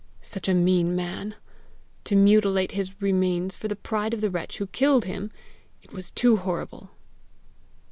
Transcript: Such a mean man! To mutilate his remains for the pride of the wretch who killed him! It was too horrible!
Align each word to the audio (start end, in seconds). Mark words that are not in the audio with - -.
Such 0.23 0.47
a 0.49 0.55
mean 0.55 0.95
man! 0.95 1.35
To 2.05 2.15
mutilate 2.15 2.71
his 2.71 2.99
remains 2.99 3.55
for 3.55 3.67
the 3.67 3.75
pride 3.75 4.15
of 4.15 4.21
the 4.21 4.31
wretch 4.31 4.57
who 4.57 4.65
killed 4.65 5.05
him! 5.05 5.29
It 5.83 5.93
was 5.93 6.09
too 6.09 6.37
horrible! 6.37 6.89